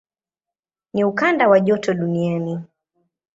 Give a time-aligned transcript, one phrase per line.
[0.93, 2.59] Ni ukanda wa joto duniani.